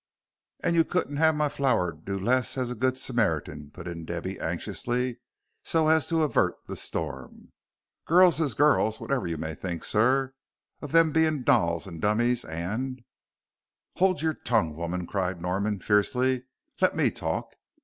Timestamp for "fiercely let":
15.77-16.95